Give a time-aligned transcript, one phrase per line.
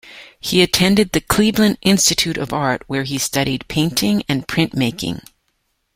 [0.39, 5.21] He attended the Cleveland Institute of Art, where he studied painting and printmaking.